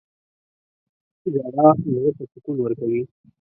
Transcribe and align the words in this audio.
•ژړا 1.33 1.67
زړه 1.83 2.11
ته 2.17 2.23
سکون 2.31 2.57
ورکوي. 2.61 3.01